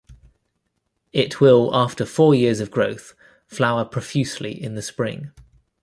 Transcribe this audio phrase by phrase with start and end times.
[1.13, 3.13] It will after four years of growth
[3.45, 5.29] flower profusely in the spring.